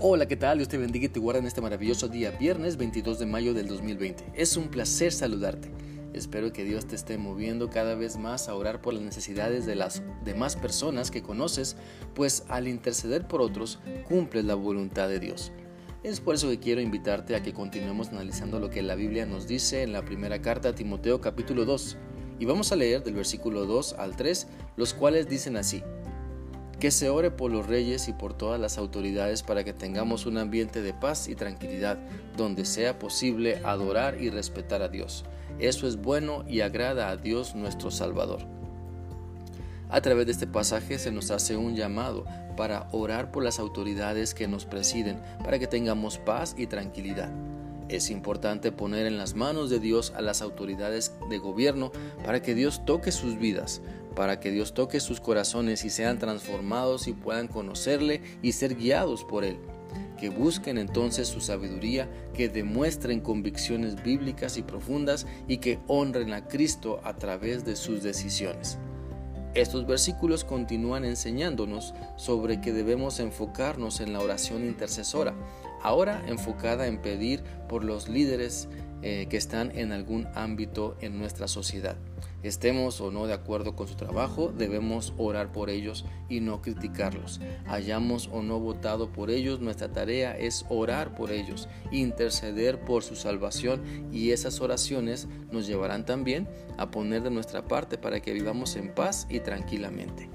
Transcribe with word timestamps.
Hola, 0.00 0.28
¿qué 0.28 0.36
tal? 0.36 0.58
Dios 0.58 0.68
te 0.68 0.78
bendiga 0.78 1.06
y 1.06 1.08
te 1.08 1.18
guarda 1.18 1.40
en 1.40 1.46
este 1.46 1.60
maravilloso 1.60 2.06
día, 2.06 2.30
viernes 2.30 2.76
22 2.76 3.18
de 3.18 3.26
mayo 3.26 3.52
del 3.52 3.66
2020. 3.66 4.26
Es 4.36 4.56
un 4.56 4.68
placer 4.68 5.10
saludarte. 5.10 5.72
Espero 6.12 6.52
que 6.52 6.62
Dios 6.62 6.86
te 6.86 6.94
esté 6.94 7.18
moviendo 7.18 7.68
cada 7.68 7.96
vez 7.96 8.16
más 8.16 8.48
a 8.48 8.54
orar 8.54 8.80
por 8.80 8.94
las 8.94 9.02
necesidades 9.02 9.66
de 9.66 9.74
las 9.74 10.04
demás 10.24 10.54
personas 10.54 11.10
que 11.10 11.24
conoces, 11.24 11.74
pues 12.14 12.44
al 12.48 12.68
interceder 12.68 13.26
por 13.26 13.40
otros 13.40 13.80
cumples 14.06 14.44
la 14.44 14.54
voluntad 14.54 15.08
de 15.08 15.18
Dios. 15.18 15.50
Es 16.04 16.20
por 16.20 16.36
eso 16.36 16.48
que 16.48 16.60
quiero 16.60 16.80
invitarte 16.80 17.34
a 17.34 17.42
que 17.42 17.52
continuemos 17.52 18.10
analizando 18.10 18.60
lo 18.60 18.70
que 18.70 18.82
la 18.82 18.94
Biblia 18.94 19.26
nos 19.26 19.48
dice 19.48 19.82
en 19.82 19.92
la 19.92 20.04
primera 20.04 20.40
carta 20.40 20.68
a 20.68 20.74
Timoteo 20.76 21.20
capítulo 21.20 21.64
2. 21.64 21.96
Y 22.38 22.44
vamos 22.44 22.70
a 22.70 22.76
leer 22.76 23.02
del 23.02 23.14
versículo 23.14 23.66
2 23.66 23.94
al 23.94 24.14
3, 24.14 24.46
los 24.76 24.94
cuales 24.94 25.28
dicen 25.28 25.56
así 25.56 25.82
que 26.80 26.90
se 26.90 27.10
ore 27.10 27.30
por 27.30 27.50
los 27.50 27.66
reyes 27.66 28.08
y 28.08 28.12
por 28.12 28.34
todas 28.34 28.60
las 28.60 28.78
autoridades 28.78 29.42
para 29.42 29.64
que 29.64 29.72
tengamos 29.72 30.26
un 30.26 30.38
ambiente 30.38 30.80
de 30.80 30.94
paz 30.94 31.28
y 31.28 31.34
tranquilidad, 31.34 31.98
donde 32.36 32.64
sea 32.64 32.98
posible 32.98 33.60
adorar 33.64 34.20
y 34.20 34.30
respetar 34.30 34.82
a 34.82 34.88
Dios. 34.88 35.24
Eso 35.58 35.88
es 35.88 35.96
bueno 35.96 36.44
y 36.48 36.60
agrada 36.60 37.10
a 37.10 37.16
Dios 37.16 37.56
nuestro 37.56 37.90
Salvador. 37.90 38.40
A 39.90 40.00
través 40.02 40.26
de 40.26 40.32
este 40.32 40.46
pasaje 40.46 40.98
se 40.98 41.10
nos 41.10 41.30
hace 41.30 41.56
un 41.56 41.74
llamado 41.74 42.24
para 42.56 42.88
orar 42.92 43.32
por 43.32 43.42
las 43.42 43.58
autoridades 43.58 44.34
que 44.34 44.46
nos 44.46 44.66
presiden, 44.66 45.20
para 45.42 45.58
que 45.58 45.66
tengamos 45.66 46.18
paz 46.18 46.54
y 46.58 46.66
tranquilidad. 46.66 47.30
Es 47.88 48.10
importante 48.10 48.70
poner 48.70 49.06
en 49.06 49.16
las 49.16 49.34
manos 49.34 49.70
de 49.70 49.80
Dios 49.80 50.12
a 50.14 50.20
las 50.20 50.42
autoridades 50.42 51.14
de 51.30 51.38
gobierno 51.38 51.90
para 52.22 52.42
que 52.42 52.54
Dios 52.54 52.84
toque 52.84 53.12
sus 53.12 53.38
vidas, 53.38 53.80
para 54.14 54.40
que 54.40 54.50
Dios 54.50 54.74
toque 54.74 55.00
sus 55.00 55.20
corazones 55.20 55.84
y 55.84 55.90
sean 55.90 56.18
transformados 56.18 57.08
y 57.08 57.12
puedan 57.12 57.48
conocerle 57.48 58.22
y 58.42 58.52
ser 58.52 58.76
guiados 58.76 59.24
por 59.24 59.44
Él. 59.44 59.58
Que 60.18 60.28
busquen 60.28 60.78
entonces 60.78 61.28
su 61.28 61.40
sabiduría, 61.40 62.10
que 62.34 62.48
demuestren 62.48 63.20
convicciones 63.20 64.02
bíblicas 64.02 64.56
y 64.56 64.62
profundas 64.62 65.26
y 65.46 65.58
que 65.58 65.78
honren 65.86 66.32
a 66.32 66.46
Cristo 66.46 67.00
a 67.04 67.16
través 67.16 67.64
de 67.64 67.76
sus 67.76 68.02
decisiones. 68.02 68.78
Estos 69.54 69.86
versículos 69.86 70.44
continúan 70.44 71.04
enseñándonos 71.04 71.94
sobre 72.16 72.60
que 72.60 72.72
debemos 72.72 73.18
enfocarnos 73.18 74.00
en 74.00 74.12
la 74.12 74.20
oración 74.20 74.64
intercesora, 74.64 75.34
ahora 75.82 76.22
enfocada 76.26 76.86
en 76.86 77.00
pedir 77.00 77.42
por 77.68 77.84
los 77.84 78.08
líderes 78.08 78.68
eh, 79.00 79.28
que 79.30 79.36
están 79.36 79.70
en 79.78 79.92
algún 79.92 80.26
ámbito 80.34 80.96
en 81.00 81.18
nuestra 81.18 81.46
sociedad. 81.46 81.96
Estemos 82.42 83.00
o 83.00 83.12
no 83.12 83.28
de 83.28 83.32
acuerdo 83.32 83.76
con 83.76 83.86
su 83.86 83.94
trabajo, 83.94 84.52
debemos 84.56 85.12
orar 85.18 85.52
por 85.52 85.70
ellos 85.70 86.04
y 86.28 86.40
no 86.40 86.62
criticarlos. 86.62 87.40
Hayamos 87.68 88.28
o 88.32 88.42
no 88.42 88.58
votado 88.58 89.12
por 89.12 89.30
ellos, 89.30 89.60
nuestra 89.60 89.92
tarea 89.92 90.36
es 90.36 90.66
orar 90.68 91.14
por 91.14 91.30
ellos, 91.30 91.68
interceder 91.92 92.80
por 92.80 93.04
su 93.04 93.14
salvación 93.14 94.08
y 94.12 94.32
esas 94.32 94.60
oraciones 94.60 95.28
nos 95.52 95.68
llevarán 95.68 96.04
también 96.04 96.48
a 96.76 96.90
poner 96.90 97.22
de 97.22 97.30
nuestra 97.30 97.68
parte 97.68 97.98
para 97.98 98.18
que 98.18 98.32
vivamos 98.32 98.74
en 98.74 98.92
paz 98.92 99.28
y 99.30 99.38
tranquilamente. 99.38 100.28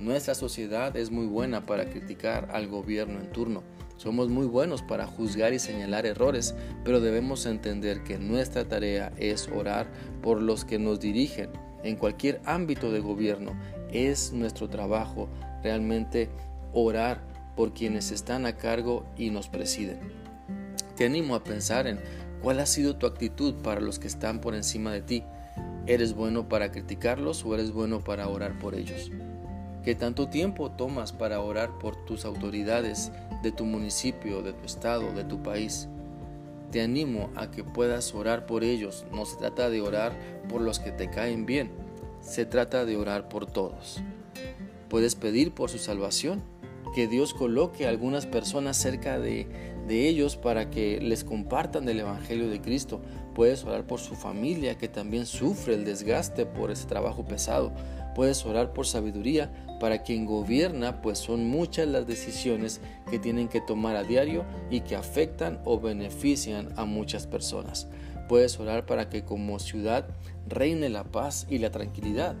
Nuestra 0.00 0.34
sociedad 0.34 0.96
es 0.96 1.12
muy 1.12 1.26
buena 1.26 1.66
para 1.66 1.88
criticar 1.88 2.48
al 2.52 2.66
gobierno 2.66 3.20
en 3.20 3.30
turno 3.30 3.75
somos 3.96 4.28
muy 4.28 4.46
buenos 4.46 4.82
para 4.82 5.06
juzgar 5.06 5.54
y 5.54 5.58
señalar 5.58 6.06
errores, 6.06 6.54
pero 6.84 7.00
debemos 7.00 7.46
entender 7.46 8.02
que 8.02 8.18
nuestra 8.18 8.68
tarea 8.68 9.12
es 9.16 9.48
orar 9.48 9.86
por 10.22 10.42
los 10.42 10.64
que 10.64 10.78
nos 10.78 11.00
dirigen 11.00 11.50
en 11.82 11.96
cualquier 11.96 12.40
ámbito 12.44 12.92
de 12.92 13.00
gobierno. 13.00 13.58
Es 13.90 14.32
nuestro 14.32 14.68
trabajo 14.68 15.28
realmente 15.62 16.28
orar 16.72 17.22
por 17.56 17.72
quienes 17.72 18.10
están 18.10 18.44
a 18.44 18.56
cargo 18.56 19.06
y 19.16 19.30
nos 19.30 19.48
presiden. 19.48 19.98
Te 20.96 21.06
animo 21.06 21.34
a 21.34 21.44
pensar 21.44 21.86
en 21.86 21.98
cuál 22.42 22.60
ha 22.60 22.66
sido 22.66 22.96
tu 22.96 23.06
actitud 23.06 23.54
para 23.62 23.80
los 23.80 23.98
que 23.98 24.08
están 24.08 24.40
por 24.40 24.54
encima 24.54 24.92
de 24.92 25.02
ti. 25.02 25.24
¿Eres 25.86 26.14
bueno 26.14 26.48
para 26.48 26.70
criticarlos 26.70 27.44
o 27.44 27.54
eres 27.54 27.72
bueno 27.72 28.00
para 28.00 28.28
orar 28.28 28.58
por 28.58 28.74
ellos? 28.74 29.10
¿Qué 29.84 29.94
tanto 29.94 30.28
tiempo 30.28 30.72
tomas 30.72 31.12
para 31.12 31.40
orar 31.40 31.78
por 31.78 31.94
tus 32.04 32.24
autoridades 32.24 33.12
de 33.46 33.52
tu 33.52 33.64
municipio, 33.64 34.42
de 34.42 34.52
tu 34.52 34.64
estado, 34.64 35.12
de 35.12 35.22
tu 35.22 35.40
país? 35.40 35.88
Te 36.72 36.80
animo 36.80 37.30
a 37.36 37.48
que 37.48 37.62
puedas 37.62 38.12
orar 38.12 38.44
por 38.44 38.64
ellos. 38.64 39.06
No 39.12 39.24
se 39.24 39.36
trata 39.36 39.70
de 39.70 39.80
orar 39.80 40.12
por 40.48 40.60
los 40.60 40.80
que 40.80 40.90
te 40.90 41.08
caen 41.10 41.46
bien, 41.46 41.70
se 42.20 42.44
trata 42.44 42.84
de 42.84 42.96
orar 42.96 43.28
por 43.28 43.46
todos. 43.46 44.02
Puedes 44.88 45.14
pedir 45.14 45.52
por 45.52 45.70
su 45.70 45.78
salvación, 45.78 46.42
que 46.92 47.06
Dios 47.06 47.34
coloque 47.34 47.86
a 47.86 47.90
algunas 47.90 48.26
personas 48.26 48.76
cerca 48.76 49.20
de, 49.20 49.46
de 49.86 50.08
ellos 50.08 50.36
para 50.36 50.68
que 50.68 51.00
les 51.00 51.22
compartan 51.22 51.88
el 51.88 52.00
Evangelio 52.00 52.48
de 52.48 52.60
Cristo. 52.60 53.00
Puedes 53.32 53.64
orar 53.64 53.86
por 53.86 54.00
su 54.00 54.16
familia 54.16 54.76
que 54.76 54.88
también 54.88 55.24
sufre 55.24 55.74
el 55.74 55.84
desgaste 55.84 56.46
por 56.46 56.72
ese 56.72 56.86
trabajo 56.86 57.24
pesado. 57.24 57.72
Puedes 58.16 58.44
orar 58.44 58.72
por 58.72 58.86
sabiduría 58.86 59.52
para 59.78 60.02
quien 60.02 60.26
gobierna, 60.26 61.02
pues 61.02 61.18
son 61.18 61.48
muchas 61.48 61.86
las 61.88 62.06
decisiones 62.06 62.80
que 63.10 63.18
tienen 63.18 63.48
que 63.48 63.60
tomar 63.60 63.96
a 63.96 64.02
diario 64.02 64.44
y 64.70 64.80
que 64.80 64.96
afectan 64.96 65.60
o 65.64 65.80
benefician 65.80 66.70
a 66.76 66.84
muchas 66.84 67.26
personas. 67.26 67.88
Puedes 68.28 68.58
orar 68.58 68.86
para 68.86 69.08
que 69.08 69.24
como 69.24 69.58
ciudad 69.58 70.08
reine 70.48 70.88
la 70.88 71.04
paz 71.04 71.46
y 71.48 71.58
la 71.58 71.70
tranquilidad, 71.70 72.36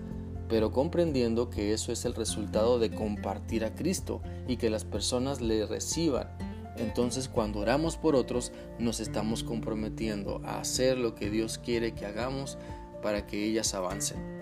pero 0.48 0.72
comprendiendo 0.72 1.50
que 1.50 1.72
eso 1.72 1.92
es 1.92 2.04
el 2.04 2.14
resultado 2.14 2.78
de 2.78 2.90
compartir 2.90 3.64
a 3.64 3.74
Cristo 3.74 4.20
y 4.48 4.56
que 4.56 4.70
las 4.70 4.84
personas 4.84 5.40
le 5.40 5.66
reciban. 5.66 6.28
Entonces 6.76 7.28
cuando 7.28 7.60
oramos 7.60 7.96
por 7.96 8.16
otros 8.16 8.52
nos 8.78 9.00
estamos 9.00 9.44
comprometiendo 9.44 10.42
a 10.44 10.60
hacer 10.60 10.98
lo 10.98 11.14
que 11.14 11.30
Dios 11.30 11.58
quiere 11.58 11.92
que 11.92 12.06
hagamos 12.06 12.58
para 13.02 13.26
que 13.26 13.44
ellas 13.44 13.74
avancen. 13.74 14.35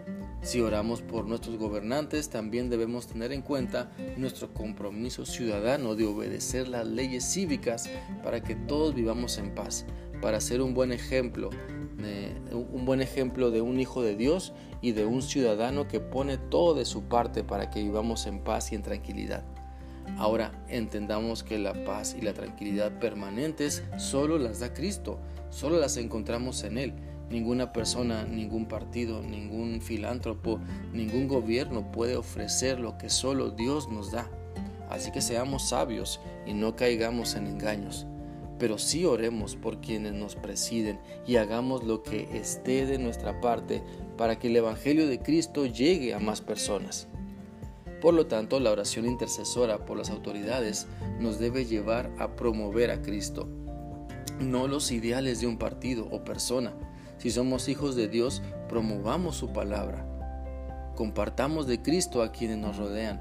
Si 0.44 0.60
oramos 0.60 1.00
por 1.00 1.26
nuestros 1.26 1.56
gobernantes, 1.56 2.28
también 2.28 2.68
debemos 2.68 3.06
tener 3.06 3.32
en 3.32 3.40
cuenta 3.40 3.90
nuestro 4.18 4.52
compromiso 4.52 5.24
ciudadano 5.24 5.94
de 5.94 6.04
obedecer 6.04 6.68
las 6.68 6.86
leyes 6.86 7.24
cívicas 7.24 7.88
para 8.22 8.42
que 8.42 8.54
todos 8.54 8.94
vivamos 8.94 9.38
en 9.38 9.54
paz, 9.54 9.86
para 10.20 10.42
ser 10.42 10.60
un 10.60 10.74
buen 10.74 10.92
ejemplo, 10.92 11.48
un 12.52 12.84
buen 12.84 13.00
ejemplo 13.00 13.50
de 13.50 13.62
un 13.62 13.80
hijo 13.80 14.02
de 14.02 14.16
Dios 14.16 14.52
y 14.82 14.92
de 14.92 15.06
un 15.06 15.22
ciudadano 15.22 15.88
que 15.88 16.00
pone 16.00 16.36
todo 16.36 16.74
de 16.74 16.84
su 16.84 17.04
parte 17.04 17.42
para 17.42 17.70
que 17.70 17.82
vivamos 17.82 18.26
en 18.26 18.44
paz 18.44 18.70
y 18.70 18.74
en 18.74 18.82
tranquilidad. 18.82 19.44
Ahora 20.18 20.62
entendamos 20.68 21.42
que 21.42 21.58
la 21.58 21.84
paz 21.84 22.14
y 22.18 22.20
la 22.20 22.34
tranquilidad 22.34 22.98
permanentes 22.98 23.82
solo 23.96 24.36
las 24.38 24.60
da 24.60 24.74
Cristo, 24.74 25.18
solo 25.48 25.80
las 25.80 25.96
encontramos 25.96 26.64
en 26.64 26.76
Él. 26.76 26.92
Ninguna 27.30 27.72
persona, 27.72 28.24
ningún 28.24 28.66
partido, 28.66 29.22
ningún 29.22 29.80
filántropo, 29.80 30.60
ningún 30.92 31.26
gobierno 31.26 31.90
puede 31.90 32.16
ofrecer 32.16 32.78
lo 32.78 32.98
que 32.98 33.10
solo 33.10 33.50
Dios 33.50 33.88
nos 33.88 34.12
da. 34.12 34.28
Así 34.90 35.10
que 35.10 35.22
seamos 35.22 35.68
sabios 35.68 36.20
y 36.46 36.52
no 36.52 36.76
caigamos 36.76 37.34
en 37.34 37.46
engaños. 37.46 38.06
Pero 38.58 38.78
sí 38.78 39.04
oremos 39.04 39.56
por 39.56 39.80
quienes 39.80 40.12
nos 40.12 40.36
presiden 40.36 41.00
y 41.26 41.36
hagamos 41.36 41.82
lo 41.82 42.02
que 42.02 42.28
esté 42.38 42.86
de 42.86 42.98
nuestra 42.98 43.40
parte 43.40 43.82
para 44.16 44.38
que 44.38 44.46
el 44.46 44.56
Evangelio 44.56 45.08
de 45.08 45.18
Cristo 45.18 45.66
llegue 45.66 46.14
a 46.14 46.20
más 46.20 46.40
personas. 46.40 47.08
Por 48.00 48.12
lo 48.12 48.26
tanto, 48.26 48.60
la 48.60 48.70
oración 48.70 49.06
intercesora 49.06 49.86
por 49.86 49.96
las 49.96 50.10
autoridades 50.10 50.86
nos 51.18 51.38
debe 51.38 51.64
llevar 51.64 52.12
a 52.18 52.36
promover 52.36 52.90
a 52.90 53.00
Cristo, 53.00 53.48
no 54.38 54.68
los 54.68 54.92
ideales 54.92 55.40
de 55.40 55.46
un 55.46 55.56
partido 55.56 56.06
o 56.10 56.22
persona, 56.22 56.74
si 57.24 57.30
somos 57.30 57.70
hijos 57.70 57.96
de 57.96 58.06
Dios, 58.06 58.42
promovamos 58.68 59.36
su 59.36 59.48
palabra. 59.48 60.04
Compartamos 60.94 61.66
de 61.66 61.80
Cristo 61.80 62.22
a 62.22 62.32
quienes 62.32 62.58
nos 62.58 62.76
rodean. 62.76 63.18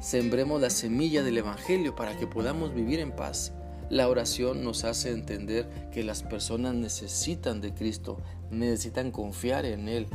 Sembremos 0.00 0.62
la 0.62 0.70
semilla 0.70 1.22
del 1.22 1.36
Evangelio 1.36 1.94
para 1.94 2.16
que 2.16 2.26
podamos 2.26 2.72
vivir 2.72 3.00
en 3.00 3.14
paz. 3.14 3.52
La 3.90 4.08
oración 4.08 4.64
nos 4.64 4.84
hace 4.84 5.10
entender 5.10 5.90
que 5.92 6.02
las 6.02 6.22
personas 6.22 6.72
necesitan 6.72 7.60
de 7.60 7.74
Cristo, 7.74 8.16
necesitan 8.50 9.10
confiar 9.10 9.66
en 9.66 9.90
Él, 9.90 10.06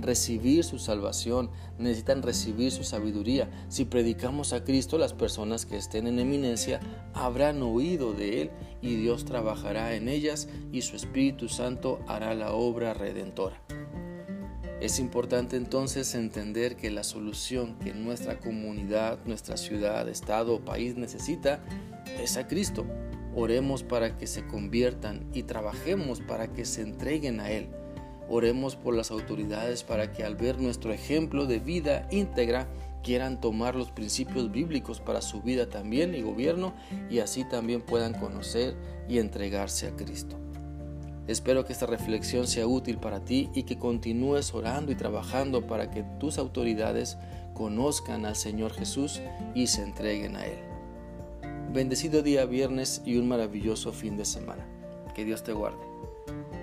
recibir 0.00 0.64
su 0.64 0.78
salvación, 0.78 1.50
necesitan 1.78 2.22
recibir 2.22 2.70
su 2.70 2.84
sabiduría. 2.84 3.50
Si 3.68 3.84
predicamos 3.84 4.52
a 4.52 4.64
Cristo, 4.64 4.98
las 4.98 5.12
personas 5.12 5.66
que 5.66 5.76
estén 5.76 6.06
en 6.06 6.18
eminencia 6.18 6.80
habrán 7.14 7.62
oído 7.62 8.12
de 8.12 8.42
Él 8.42 8.50
y 8.80 8.96
Dios 8.96 9.24
trabajará 9.24 9.94
en 9.94 10.08
ellas 10.08 10.48
y 10.72 10.82
su 10.82 10.96
Espíritu 10.96 11.48
Santo 11.48 12.00
hará 12.06 12.34
la 12.34 12.52
obra 12.52 12.94
redentora. 12.94 13.60
Es 14.80 14.98
importante 14.98 15.56
entonces 15.56 16.12
entender 16.16 16.74
que 16.74 16.90
la 16.90 17.04
solución 17.04 17.78
que 17.78 17.94
nuestra 17.94 18.40
comunidad, 18.40 19.20
nuestra 19.26 19.56
ciudad, 19.56 20.08
estado 20.08 20.56
o 20.56 20.64
país 20.64 20.96
necesita 20.96 21.62
es 22.20 22.36
a 22.36 22.48
Cristo. 22.48 22.84
Oremos 23.34 23.84
para 23.84 24.18
que 24.18 24.26
se 24.26 24.44
conviertan 24.44 25.30
y 25.32 25.44
trabajemos 25.44 26.20
para 26.20 26.52
que 26.52 26.64
se 26.64 26.82
entreguen 26.82 27.38
a 27.38 27.52
Él. 27.52 27.68
Oremos 28.34 28.76
por 28.76 28.94
las 28.94 29.10
autoridades 29.10 29.82
para 29.82 30.10
que 30.10 30.24
al 30.24 30.36
ver 30.36 30.58
nuestro 30.58 30.90
ejemplo 30.90 31.44
de 31.44 31.58
vida 31.58 32.08
íntegra 32.10 32.66
quieran 33.02 33.42
tomar 33.42 33.74
los 33.74 33.90
principios 33.90 34.50
bíblicos 34.50 35.00
para 35.00 35.20
su 35.20 35.42
vida 35.42 35.68
también 35.68 36.14
y 36.14 36.22
gobierno 36.22 36.72
y 37.10 37.18
así 37.18 37.44
también 37.44 37.82
puedan 37.82 38.14
conocer 38.14 38.74
y 39.06 39.18
entregarse 39.18 39.86
a 39.86 39.96
Cristo. 39.96 40.38
Espero 41.26 41.66
que 41.66 41.74
esta 41.74 41.84
reflexión 41.84 42.46
sea 42.46 42.66
útil 42.66 42.96
para 42.96 43.22
ti 43.22 43.50
y 43.54 43.64
que 43.64 43.76
continúes 43.76 44.54
orando 44.54 44.92
y 44.92 44.94
trabajando 44.94 45.66
para 45.66 45.90
que 45.90 46.02
tus 46.18 46.38
autoridades 46.38 47.18
conozcan 47.52 48.24
al 48.24 48.36
Señor 48.36 48.72
Jesús 48.72 49.20
y 49.54 49.66
se 49.66 49.82
entreguen 49.82 50.36
a 50.36 50.46
Él. 50.46 50.58
Bendecido 51.70 52.22
día 52.22 52.46
viernes 52.46 53.02
y 53.04 53.18
un 53.18 53.28
maravilloso 53.28 53.92
fin 53.92 54.16
de 54.16 54.24
semana. 54.24 54.66
Que 55.14 55.26
Dios 55.26 55.44
te 55.44 55.52
guarde. 55.52 56.61